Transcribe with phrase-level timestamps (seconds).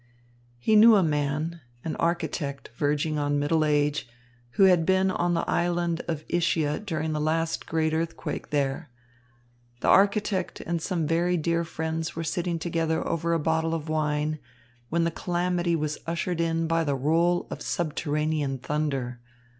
[0.57, 4.09] He knew a man, an architect verging on middle age,
[4.53, 8.89] who had been on the island of Ischia during the last great earthquake there.
[9.81, 14.39] The architect and some very dear friends were sitting together over a bottle of wine
[14.89, 19.19] when the calamity was ushered in by the roll of subterranean thunder.